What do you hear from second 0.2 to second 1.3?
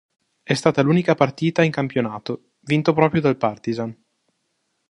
È stata l'unica